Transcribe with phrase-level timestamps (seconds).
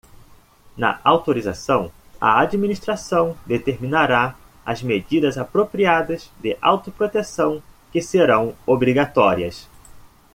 [0.75, 4.35] Na autorização, a Administração determinará
[4.65, 7.61] as medidas apropriadas de autoproteção
[7.93, 9.69] que serão obrigatórias.